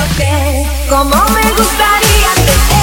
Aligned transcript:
tocarte 0.00 0.66
como 0.88 1.16
me 1.30 1.52
gustaría. 1.52 2.79